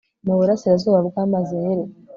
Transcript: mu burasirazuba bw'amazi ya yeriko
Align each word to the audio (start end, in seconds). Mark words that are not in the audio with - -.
mu 0.25 0.33
burasirazuba 0.39 0.99
bw'amazi 1.07 1.51
ya 1.55 1.63
yeriko 1.67 1.97